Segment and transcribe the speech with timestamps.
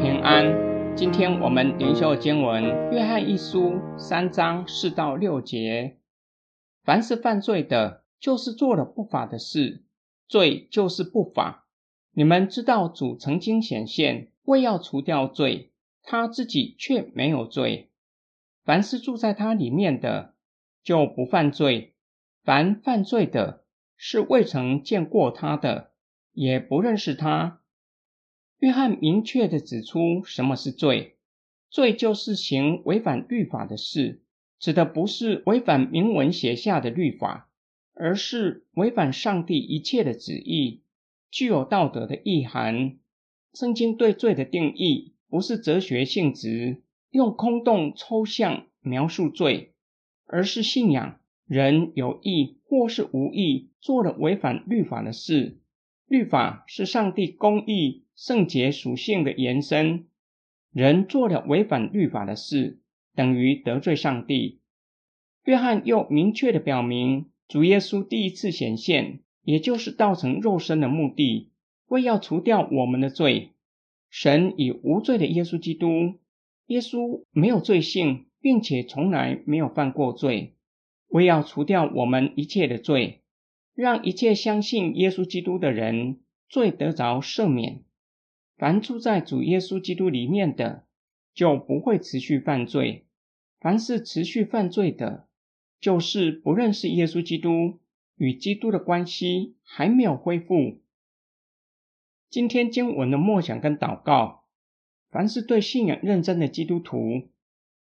[0.00, 0.94] 平安。
[0.94, 5.96] 今天我们灵修经文《约翰一书》三章四到六节。
[6.84, 9.84] 凡是犯罪的，就是做了不法的事，
[10.28, 11.66] 罪就是不法。
[12.12, 15.72] 你们知道，主曾经显现，为要除掉罪，
[16.02, 17.90] 他自己却没有罪。
[18.64, 20.34] 凡是住在他里面的，
[20.82, 21.92] 就不犯罪；
[22.44, 23.64] 凡犯罪的，
[23.96, 25.92] 是未曾见过他的，
[26.32, 27.60] 也不认识他。
[28.58, 31.16] 约翰明确的指出，什么是罪？
[31.68, 34.22] 罪就是行违反律法的事，
[34.58, 37.50] 指的不是违反明文写下的律法，
[37.92, 40.82] 而是违反上帝一切的旨意，
[41.30, 42.96] 具有道德的意涵。
[43.52, 49.74] 圣经对罪的定义不是哲学性质，用空洞抽象描述罪，
[50.24, 55.58] 而是信仰人有意或是无意做了违反律法的事。
[56.06, 58.05] 律法是上帝公义。
[58.16, 60.06] 圣洁属性的延伸，
[60.72, 62.80] 人做了违反律法的事，
[63.14, 64.60] 等于得罪上帝。
[65.44, 71.52] 约翰又明确的表明，主耶稣第一次显现，也就是道成肉身的目的，
[71.88, 73.52] 为要除掉我们的罪。
[74.08, 76.14] 神以无罪的耶稣基督，
[76.68, 80.54] 耶稣没有罪性，并且从来没有犯过罪，
[81.08, 83.20] 为要除掉我们一切的罪，
[83.74, 87.82] 让一切相信耶稣基督的人罪得着赦免。
[88.56, 90.86] 凡住在主耶稣基督里面的，
[91.34, 93.04] 就不会持续犯罪；
[93.60, 95.28] 凡是持续犯罪的，
[95.78, 97.80] 就是不认识耶稣基督，
[98.16, 100.80] 与基督的关系还没有恢复。
[102.30, 104.44] 今天经文的默想跟祷告，
[105.10, 107.28] 凡是对信仰认真的基督徒，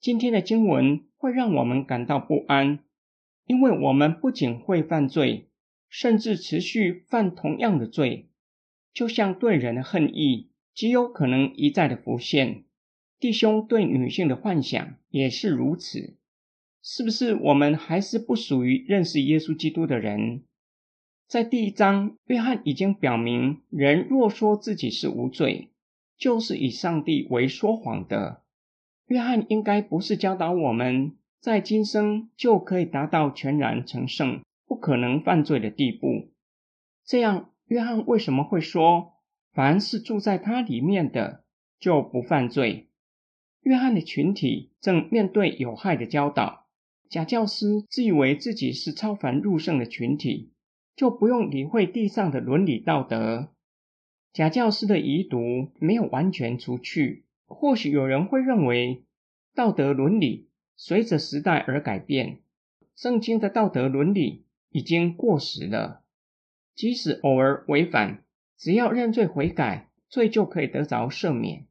[0.00, 2.80] 今天的经文会让我们感到不安，
[3.46, 5.48] 因为我们不仅会犯罪，
[5.88, 8.28] 甚至持续犯同样的罪，
[8.92, 10.50] 就像对人的恨意。
[10.76, 12.64] 极有可能一再的浮现，
[13.18, 16.18] 弟兄对女性的幻想也是如此。
[16.82, 20.44] 是不是我们还是不属于认识耶稣基督的人？
[21.26, 25.70] 在第一章，约翰已经表明，人若说自己是无罪，
[26.18, 28.42] 就是以上帝为说谎的。
[29.06, 36.28] 约翰应该不是教导我们在今生就可以达到全然成圣、不可能犯罪的地步。
[37.06, 39.14] 这样，约翰为什么会说？
[39.56, 41.42] 凡是住在他里面的，
[41.80, 42.88] 就不犯罪。
[43.62, 46.66] 约翰的群体正面对有害的教导，
[47.08, 50.52] 假教师自以为自己是超凡入圣的群体，
[50.94, 53.48] 就不用理会地上的伦理道德。
[54.34, 59.04] 假教师的遗毒没有完全除去，或许有人会认为
[59.54, 62.40] 道德伦理随着时代而改变，
[62.94, 66.02] 圣经的道德伦理已经过时了，
[66.74, 68.22] 即使偶尔违反。
[68.58, 71.66] 只要认罪悔改，罪就可以得着赦免。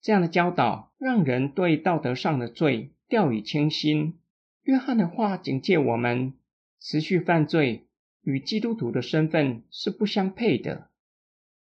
[0.00, 4.14] 这样的教导让人对道德上的罪掉以轻心。
[4.62, 6.32] 约翰的话警戒我们：
[6.80, 7.86] 持续犯罪
[8.22, 10.88] 与基督徒的身份是不相配的。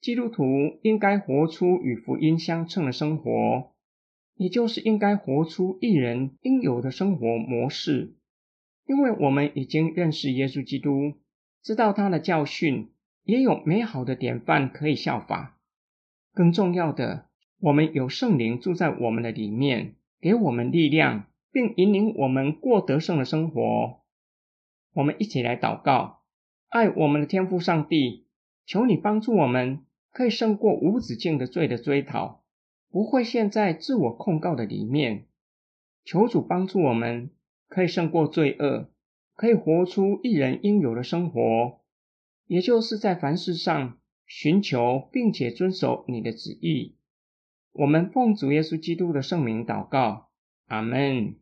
[0.00, 3.72] 基督徒应该活出与福音相称的生活，
[4.36, 8.14] 也就是应该活出一人应有的生活模式。
[8.86, 11.14] 因为我们已经认识耶稣基督，
[11.62, 12.90] 知道他的教训。
[13.28, 15.58] 也有美好的典范可以效法。
[16.32, 17.26] 更重要的，
[17.60, 24.00] 我们有圣灵住在我们的里面，给我们力量，并引领我们过得胜的生活。
[24.94, 26.22] 我们一起来祷告：
[26.70, 28.24] 爱我们的天父上帝，
[28.64, 32.42] 求你帮助我们，可以胜过无止境的罪的追讨，
[32.90, 35.26] 不会陷在自我控告的里面。
[36.02, 37.28] 求主帮助我们，
[37.68, 38.88] 可以胜过罪恶，
[39.34, 41.80] 可以活出一人应有的生活。
[42.48, 46.96] 也就是在凡事上寻求并且遵守你的旨意。
[47.72, 50.30] 我们奉主耶稣基督的圣名祷告，
[50.66, 51.36] 阿门。